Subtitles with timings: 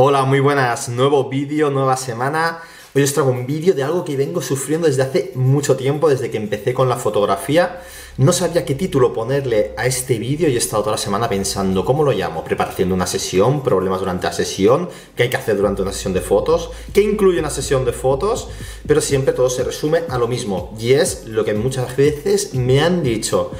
[0.00, 0.88] Hola, muy buenas.
[0.88, 2.60] Nuevo vídeo, nueva semana.
[2.94, 6.30] Hoy os traigo un vídeo de algo que vengo sufriendo desde hace mucho tiempo, desde
[6.30, 7.80] que empecé con la fotografía.
[8.16, 11.84] No sabía qué título ponerle a este vídeo y he estado toda la semana pensando
[11.84, 12.44] cómo lo llamo.
[12.44, 16.12] Preparación de una sesión, problemas durante la sesión, qué hay que hacer durante una sesión
[16.12, 18.50] de fotos, qué incluye una sesión de fotos,
[18.86, 22.80] pero siempre todo se resume a lo mismo y es lo que muchas veces me
[22.80, 23.50] han dicho.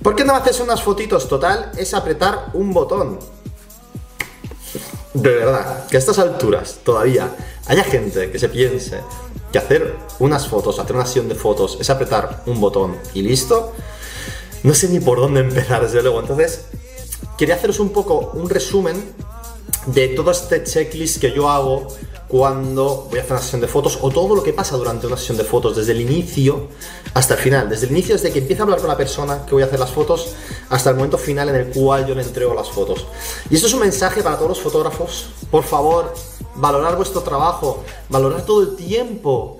[0.00, 1.28] ¿Por qué no haces unas fotitos?
[1.28, 3.18] Total, es apretar un botón.
[5.20, 7.34] De verdad, que a estas alturas todavía
[7.66, 9.00] haya gente que se piense
[9.50, 13.72] que hacer unas fotos, hacer una sesión de fotos es apretar un botón y listo,
[14.62, 16.20] no sé ni por dónde empezar desde luego.
[16.20, 16.66] Entonces,
[17.36, 19.02] quería haceros un poco un resumen
[19.86, 21.88] de todo este checklist que yo hago
[22.28, 25.16] cuando voy a hacer una sesión de fotos o todo lo que pasa durante una
[25.16, 26.68] sesión de fotos, desde el inicio
[27.14, 29.52] hasta el final, desde el inicio, desde que empiezo a hablar con la persona que
[29.52, 30.34] voy a hacer las fotos
[30.68, 33.06] hasta el momento final en el cual yo le entrego las fotos.
[33.48, 36.12] Y esto es un mensaje para todos los fotógrafos, por favor,
[36.54, 39.56] valorar vuestro trabajo, valorar todo el tiempo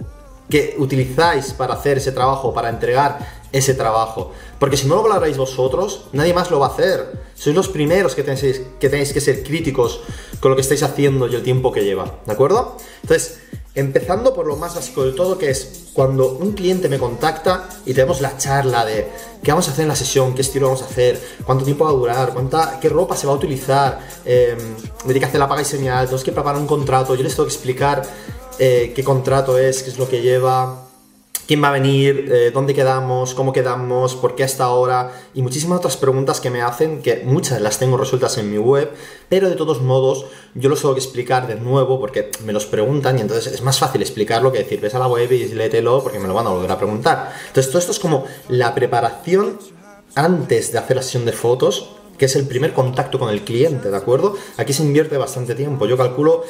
[0.51, 4.33] que utilizáis para hacer ese trabajo, para entregar ese trabajo.
[4.59, 7.29] Porque si no lo valoráis vosotros, nadie más lo va a hacer.
[7.35, 10.01] Sois los primeros que tenéis, que tenéis que ser críticos
[10.41, 12.21] con lo que estáis haciendo y el tiempo que lleva.
[12.27, 12.77] ¿De acuerdo?
[13.03, 13.41] Entonces,
[13.75, 17.95] empezando por lo más básico de todo, que es cuando un cliente me contacta y
[17.95, 19.09] tenemos la charla de
[19.43, 21.91] qué vamos a hacer en la sesión, qué estilo vamos a hacer, cuánto tiempo va
[21.91, 24.57] a durar, cuánta, qué ropa se va a utilizar, eh,
[25.05, 27.47] me que hacer la paga y señal, tenemos que preparar un contrato, yo les tengo
[27.47, 28.03] que explicar
[28.59, 30.88] eh, qué contrato es, qué es lo que lleva,
[31.49, 35.79] quién va a venir, eh, dónde quedamos, cómo quedamos, por qué hasta ahora y muchísimas
[35.79, 38.91] otras preguntas que me hacen, que muchas las tengo resueltas en mi web,
[39.31, 43.17] pero de todos modos yo los tengo que explicar de nuevo porque me los preguntan
[43.17, 46.19] y entonces es más fácil explicarlo que decir, ves a la web y léetelo porque
[46.19, 47.33] me lo van a volver a preguntar.
[47.47, 49.59] Entonces todo esto es como la preparación
[50.15, 53.91] antes de hacer la sesión de fotos, que es el primer contacto con el cliente,
[53.91, 54.37] ¿de acuerdo?
[54.59, 56.45] Aquí se invierte bastante tiempo, yo calculo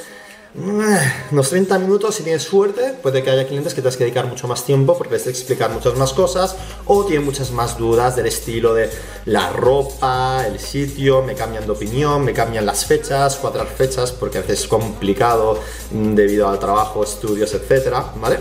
[0.55, 4.49] unos 30 minutos si tienes suerte, puede que haya clientes que tengas que dedicar mucho
[4.49, 8.73] más tiempo porque les explicar muchas más cosas o tienen muchas más dudas del estilo
[8.75, 8.91] de
[9.27, 14.39] la ropa, el sitio, me cambian de opinión, me cambian las fechas, cuadrar fechas porque
[14.39, 18.39] a veces es complicado mm, debido al trabajo, estudios, etcétera, ¿vale?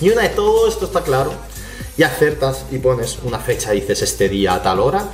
[0.00, 1.32] Y una de todo esto está claro
[1.96, 5.08] y acertas y pones una fecha dices este día a tal hora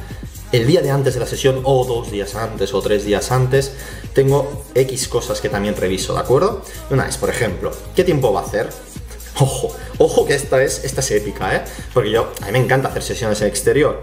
[0.52, 3.74] el día de antes de la sesión o dos días antes o tres días antes
[4.14, 6.62] tengo X cosas que también reviso, ¿de acuerdo?
[6.90, 8.70] Una es, por ejemplo, ¿qué tiempo va a hacer?
[9.40, 11.62] Ojo, ojo que esta es, esta es épica, ¿eh?
[11.94, 14.02] Porque yo, a mí me encanta hacer sesiones en exterior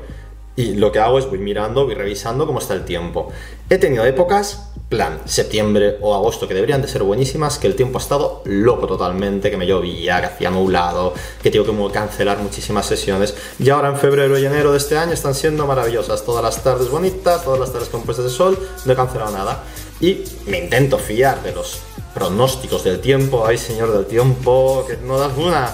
[0.55, 3.29] y lo que hago es voy mirando, voy revisando cómo está el tiempo.
[3.69, 7.97] He tenido épocas plan septiembre o agosto, que deberían de ser buenísimas, que el tiempo
[7.97, 12.85] ha estado loco totalmente, que me llovía, que hacía nublado, que tengo que cancelar muchísimas
[12.85, 13.35] sesiones.
[13.59, 16.23] Y ahora en febrero y enero de este año están siendo maravillosas.
[16.23, 19.63] Todas las tardes bonitas, todas las tardes compuestas de sol, no he cancelado nada.
[19.99, 21.79] Y me intento fiar de los
[22.13, 23.45] pronósticos del tiempo.
[23.45, 25.71] Ay, señor del tiempo, que no das una.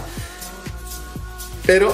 [1.66, 1.92] Pero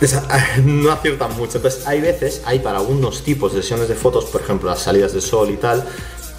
[0.64, 1.58] no aciertan mucho.
[1.58, 5.12] Entonces, hay veces, hay para algunos tipos de sesiones de fotos, por ejemplo, las salidas
[5.12, 5.84] de sol y tal,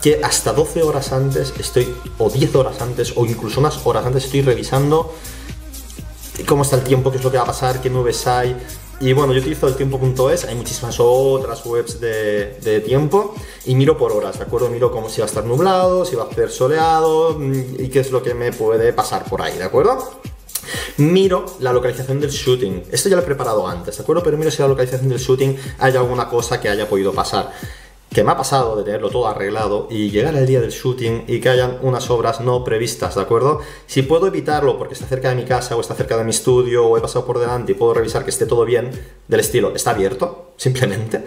[0.07, 4.23] que hasta 12 horas antes estoy, o 10 horas antes, o incluso unas horas antes
[4.23, 5.13] estoy revisando
[6.47, 8.55] cómo está el tiempo, qué es lo que va a pasar, qué nubes hay.
[9.01, 13.35] Y bueno, yo utilizo el tiempo.es, hay muchísimas otras webs de, tiempo
[13.65, 14.69] y miro por horas, ¿de acuerdo?
[14.69, 17.99] Miro cómo si va a estar nublado, si va a ser soleado mm, y qué
[17.99, 20.21] es lo que me puede pasar por ahí, ¿de acuerdo?
[20.97, 22.83] Miro la localización del shooting.
[22.91, 24.23] Esto ya lo he preparado antes, ¿de acuerdo?
[24.23, 27.51] Pero miro si la localización del shooting hay alguna cosa que haya podido pasar
[28.17, 31.39] que me ha pasado de tenerlo todo arreglado y llegar al día del shooting y
[31.39, 33.61] que hayan unas obras no previstas, ¿de acuerdo?
[33.85, 36.87] Si puedo evitarlo porque está cerca de mi casa o está cerca de mi estudio
[36.87, 38.89] o he pasado por delante y puedo revisar que esté todo bien,
[39.27, 41.25] del estilo, está abierto, simplemente,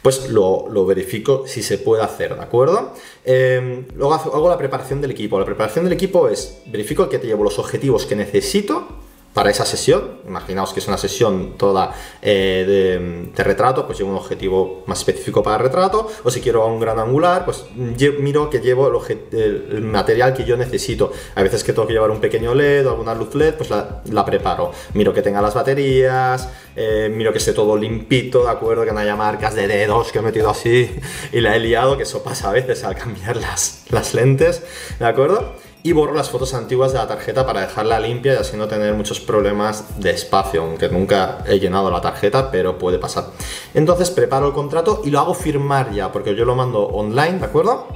[0.00, 2.94] pues lo, verifico si se puede hacer, ¿de acuerdo?
[3.22, 5.38] Em, luego hago la preparación del equipo.
[5.38, 8.88] La preparación del equipo es, verifico que te llevo los objetivos que necesito
[9.34, 10.20] para esa sesión.
[10.26, 15.42] Imaginaos que es una sesión toda eh, de, retrato, pues llevo un objetivo más específico
[15.42, 16.08] para retrato.
[16.24, 21.12] O si quiero un gran angular, pues miro que llevo el, material que yo necesito.
[21.34, 24.24] A veces que tengo que llevar un pequeño LED o alguna luz LED, pues la,
[24.24, 24.72] preparo.
[24.94, 28.84] Miro que tenga las baterías, eh, miro que esté todo limpito, ¿de acuerdo?
[28.84, 30.90] Que no haya marcas de dedos que he metido así
[31.32, 34.62] y la he liado, que eso pasa a veces al cambiar las lentes,
[34.98, 35.54] ¿de acuerdo?
[35.82, 38.94] Y borro las fotos antiguas de la tarjeta para dejarla limpia y así no tener
[38.94, 43.26] muchos problemas de espacio, aunque nunca he llenado la tarjeta, pero puede pasar.
[43.74, 47.46] Entonces preparo el contrato y lo hago firmar ya, porque yo lo mando online, ¿de
[47.46, 47.86] acuerdo?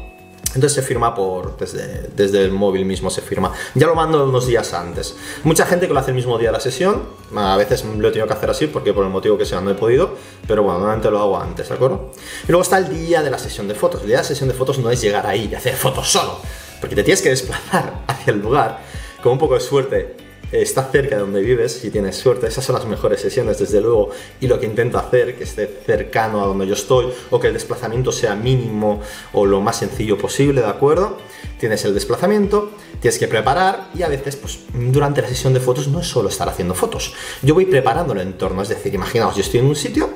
[0.54, 3.52] Entonces se firma por desde, desde el móvil mismo se firma.
[3.74, 5.16] Ya lo mando unos días antes.
[5.42, 7.02] Mucha gente que lo hace el mismo día de la sesión.
[7.34, 9.70] A veces lo he tenido que hacer así porque por el motivo que sea no
[9.70, 10.14] he podido.
[10.46, 12.12] Pero bueno, normalmente lo hago antes, ¿de acuerdo?
[12.44, 14.02] Y luego está el día de la sesión de fotos.
[14.02, 16.38] El día de la sesión de fotos no es llegar ahí y hacer fotos solo
[16.84, 18.78] porque te tienes que desplazar hacia el lugar,
[19.22, 20.16] con un poco de suerte.
[20.52, 24.10] Está cerca de donde vives, si tienes suerte, esas son las mejores sesiones, desde luego,
[24.38, 27.54] y lo que intento hacer, que esté cercano a donde yo estoy, o que el
[27.54, 29.00] desplazamiento sea mínimo
[29.32, 31.16] o lo más sencillo posible, ¿de acuerdo?
[31.58, 35.88] Tienes el desplazamiento, tienes que preparar y a veces, pues, durante la sesión de fotos
[35.88, 39.40] no es solo estar haciendo fotos, yo voy preparando el entorno, es decir, imaginaos, yo
[39.40, 40.10] estoy en un sitio,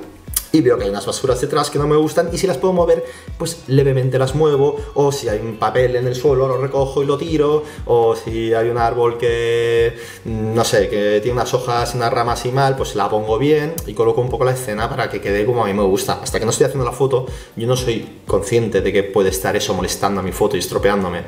[0.52, 2.72] y veo que hay unas basuras detrás que no me gustan y si las puedo
[2.72, 3.04] mover,
[3.36, 7.06] pues levemente las muevo, o si hay un papel en el suelo lo recojo y
[7.06, 11.94] lo tiro, o si hay un árbol que, mm, no sé, que tiene unas hojas
[11.94, 15.10] unas ramas y mal, pues la pongo bien y coloco un poco la escena para
[15.10, 16.20] que quede como a mí me gusta.
[16.22, 19.56] Hasta que no estoy haciendo la foto, yo no soy consciente de que puede estar
[19.56, 21.22] eso molestando a mi foto y estropeándome.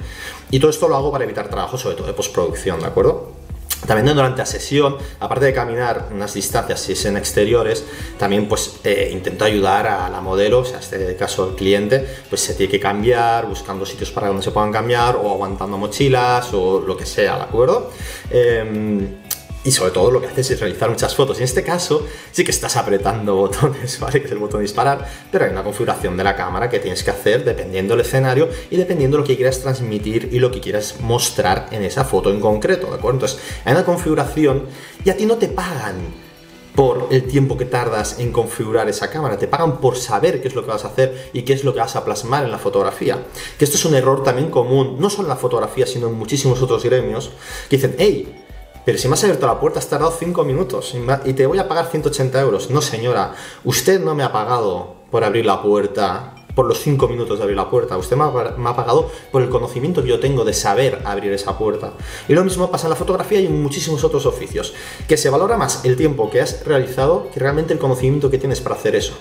[0.51, 3.40] Y todo esto lo hago para evitar trabajo, sobre todo de postproducción, ¿de acuerdo?
[3.87, 7.85] También durante la sesión, aparte de caminar unas distancias si es en exteriores,
[8.19, 12.07] también pues eh, intento ayudar a la modelo, o sea, en este caso el cliente,
[12.29, 16.53] pues se tiene que cambiar, buscando sitios para donde se puedan cambiar o aguantando mochilas
[16.53, 17.91] o lo que sea, ¿de acuerdo?
[18.31, 19.21] Em,
[19.65, 21.39] y sobre todo lo que haces es realizar muchas fotos.
[21.39, 24.21] En este caso sí que estás apretando botones, ¿vale?
[24.21, 27.11] Que es el botón disparar, pero hay una configuración de la cámara que tienes que
[27.11, 30.97] hacer dependiendo del escenario y dependiendo de lo que quieras transmitir y lo que quieras
[31.01, 33.19] mostrar en esa foto en concreto, ¿de acuerdo?
[33.19, 34.67] Entonces, hay una configuración
[35.05, 36.31] y a ti no te pagan
[36.75, 40.55] por el tiempo que tardas en configurar esa cámara, te pagan por saber qué es
[40.55, 42.59] lo que vas a hacer y qué es lo que vas a plasmar en la
[42.59, 43.27] fotografía.
[43.59, 46.63] Que esto es un error también común, no solo en la fotografía, sino en muchísimos
[46.63, 47.33] otros gremios,
[47.69, 48.45] que dicen, hey,
[48.91, 51.69] pero si me has abierto la puerta, has tardado 5 minutos y te voy a
[51.69, 52.71] pagar 180 euros.
[52.71, 57.39] No, señora, usted no me ha pagado por abrir la puerta por los 5 minutos
[57.39, 57.97] de abrir la puerta.
[57.97, 61.93] Usted me ha, pagado por el conocimiento que yo tengo de saber abrir esa puerta.
[62.29, 64.75] Y lo mismo pasa en la fotografía y en muchísimos otros oficios,
[65.09, 68.61] que se valora más el tiempo que has realizado que realmente el conocimiento que tienes
[68.61, 69.15] para hacer eso.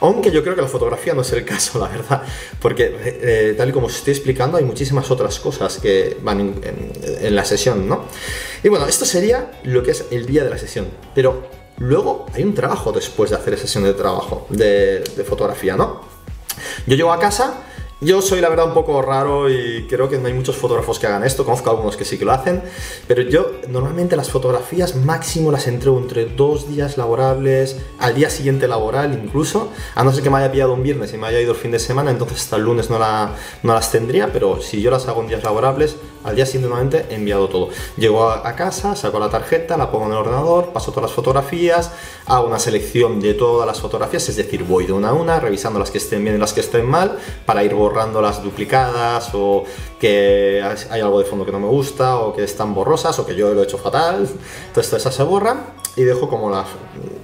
[0.00, 2.22] Aunque yo creo que la fotografía no es el caso, la verdad,
[2.60, 6.40] porque eh, eh, tal y como os estoy explicando hay muchísimas otras cosas que van
[6.40, 8.04] en, la sesión, ¿no?
[8.62, 11.42] Y bueno, esto sería lo que es el día de la sesión, pero
[11.78, 16.07] luego hay un trabajo después de hacer esa sesión de trabajo, de, de fotografía, ¿no?
[16.86, 17.54] Yo llego a casa,
[18.00, 21.08] yo soy la verdad un poco raro y creo que no hay muchos fotógrafos que
[21.08, 22.62] hagan esto, conozco algunos que sí que lo hacen,
[23.08, 28.68] pero yo normalmente las fotografías máximo las entrego entre dos días laborables, al día siguiente
[28.68, 31.50] laboral incluso, a no ser que me haya pillado un viernes y me haya ido
[31.50, 33.34] el fin de semana, entonces hasta el lunes no, la,
[33.64, 37.14] no las tendría, pero si yo las hago en días laborables, al día siguiente he
[37.14, 37.68] enviado todo.
[37.96, 41.92] Llego a, casa, saco la tarjeta, la pongo en el ordenador, paso todas las fotografías,
[42.26, 45.78] hago una selección de todas las fotografías, es decir, voy de una a una, revisando
[45.78, 49.64] las que estén bien y las que estén mal, para ir borrando las duplicadas o
[49.98, 53.34] que hay algo de fondo que no me gusta o que están borrosas o que
[53.34, 54.28] yo lo he hecho fatal.
[54.68, 55.66] Entonces todas esas se borran
[55.96, 56.66] y dejo como las,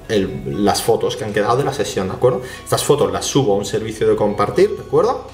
[0.09, 2.43] las fotos que han quedado de la sesión, ¿de acuerdo?
[2.63, 5.25] Estas fotos las subo a un servicio de compartir, ¿de acuerdo?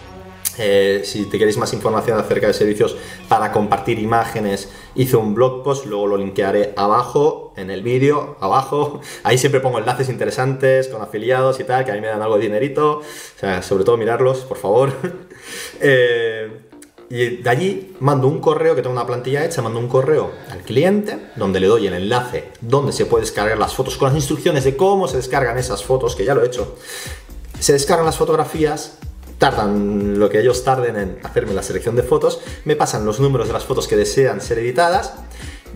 [0.63, 2.95] Eh, si te queréis más información acerca de servicios
[3.29, 9.01] para compartir imágenes, hice un blog post, luego lo linkearé abajo en el vídeo, abajo.
[9.23, 12.37] Ahí siempre pongo enlaces interesantes con afiliados y tal, que a mí me dan algo
[12.37, 12.99] de dinerito.
[12.99, 14.93] O sea, sobre todo mirarlos, por favor.
[15.83, 16.51] Eh,
[17.09, 20.61] y de allí mando un correo, que tengo una plantilla hecha, mando un correo al
[20.61, 24.65] cliente, donde le doy el enlace donde se puede descargar las fotos, con las instrucciones
[24.65, 26.77] de cómo se descargan esas fotos, que ya lo he hecho.
[27.59, 28.99] Se descargan las fotografías,
[29.41, 33.49] tardan lo que ellos tarden en hacerme la selección de fotos, me pasan los números
[33.49, 35.15] de las fotos que desean ser editadas,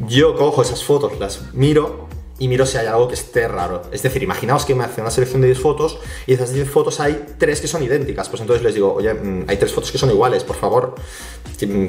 [0.06, 2.08] yo cojo esas fotos, las miro
[2.38, 3.82] y miro si hay algo que esté raro.
[3.90, 6.68] Es decir, imaginaos que me hace una selección de 10 fotos y de esas 10
[6.68, 8.28] fotos hay 3 que son idénticas.
[8.28, 10.96] Pues entonces les digo, oye, mm, hay 3 fotos que son iguales, por favor,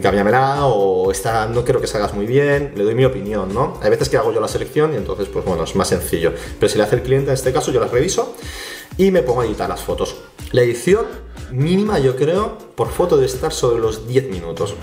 [0.01, 3.79] cámbiamela o esta no quiero que salgas muy bien, le doy mi opinión, ¿no?
[3.81, 6.31] Hay veces que hago yo la selección y entonces, pues bueno, es más sencillo.
[6.59, 8.35] Pero si le hace el cliente en este caso, yo las reviso
[8.97, 10.15] y me pongo a editar las fotos.
[10.51, 11.05] La edición
[11.55, 14.75] mínima, yo creo, por foto de estar sobre los 10 minutos.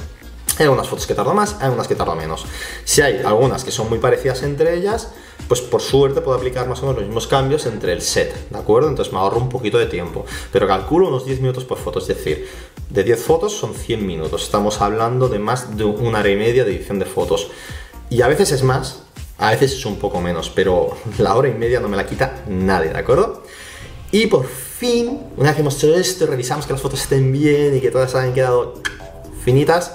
[0.59, 2.45] Hay algunas fotos que tardo más, hay algunas que tardo menos.
[2.85, 5.13] Si hay algunas que son muy parecidas entre ellas,
[5.49, 8.59] pues por suerte puedo aplicar más o menos los mismos cambios entre el set, ¿de
[8.59, 8.89] acuerdo?
[8.89, 12.07] Entonces me ahorro un poquito de tiempo, pero calculo unos 10 minutos por foto, es
[12.07, 12.49] decir,
[12.91, 14.43] de 10 fotos son 100 minutos.
[14.43, 17.51] Estamos hablando de más de una hora y media de edición de fotos.
[18.11, 19.05] Y a veces es más,
[19.39, 22.45] a veces es un poco menos, pero la hora y media no me la quita
[22.47, 23.43] nadie, ¿de acuerdo?
[24.11, 24.47] Y por
[24.83, 27.93] fin, una vez que hemos hecho esto, revisamos que las fotos estén bien y que
[27.93, 28.75] todas hayan quedado
[29.45, 29.95] finitas,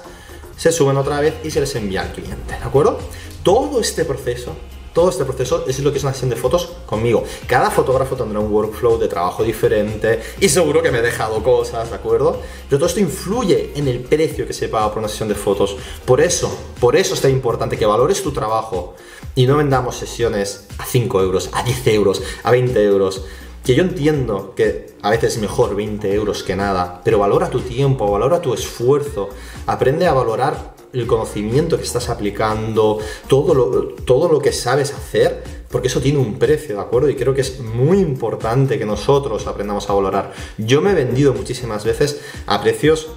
[0.56, 2.98] se suben otra vez y se les envía al cliente, ¿de acuerdo?
[3.42, 4.54] Todo este proceso,
[4.94, 7.22] todo este proceso es lo que es una sesión de fotos conmigo.
[7.46, 11.90] Cada fotógrafo tendrá un workflow de trabajo diferente y seguro que me he dejado cosas,
[11.90, 12.40] ¿de acuerdo?
[12.70, 15.76] Pero todo esto influye en el precio que se paga por una sesión de fotos.
[16.06, 18.94] Por eso, por eso es tan importante que valores tu trabajo
[19.34, 23.26] y no vendamos sesiones a 5 euros, a 10 euros, a 20 euros
[23.68, 27.60] que yo entiendo que a veces es mejor 20 euros que nada, pero valora tu
[27.60, 29.28] tiempo, valora tu esfuerzo,
[29.66, 32.98] aprende a valorar el conocimiento que estás aplicando,
[33.28, 37.10] todo lo, todo lo que sabes hacer, porque eso tiene un precio, ¿de acuerdo?
[37.10, 40.32] Y creo que es muy importante que nosotros aprendamos a valorar.
[40.56, 43.08] Yo me he vendido muchísimas veces a precios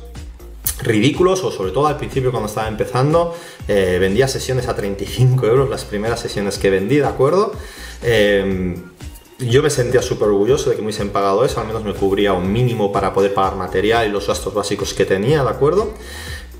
[0.83, 3.35] ridículos o sobre todo al principio cuando estaba empezando
[3.69, 7.53] eh, vendía sesiones a 35 euros las primeras sesiones que vendí de acuerdo
[8.03, 8.75] eh,
[9.41, 12.33] yo me sentía súper orgulloso de que me hubiesen pagado eso, al menos me cubría
[12.33, 15.93] un mínimo para poder pagar material y los gastos básicos que tenía, ¿de acuerdo?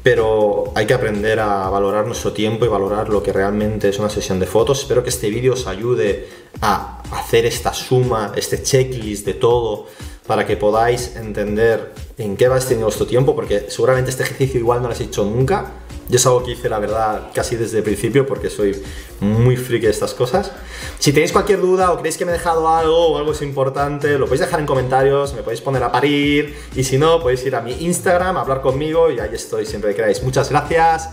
[0.04, 4.10] Pero hay que aprender a valorar nuestro tiempo y valorar lo que realmente es una
[4.10, 4.82] sesión de fotos.
[4.82, 6.28] Espero que este vídeo os ayude
[6.62, 9.86] a hacer esta suma, este checklist de todo,
[10.26, 14.82] para que podáis entender en qué va destinido vuestro tiempo, porque seguramente este ejercicio igual
[14.82, 15.72] no lo has hecho nunca
[16.12, 18.84] yo es algo que hice, la verdad, casi desde el principio porque soy
[19.22, 20.52] muy friki de estas cosas.
[21.00, 24.18] Si tenéis cualquier duda o creéis que me he dejado algo o algo es importante,
[24.18, 27.56] lo podéis dejar en comentarios, me podéis poner a parir y si no, podéis ir
[27.56, 30.22] a mi Instagram, a hablar conmigo y ahí estoy siempre que queráis.
[30.22, 31.10] Muchas gracias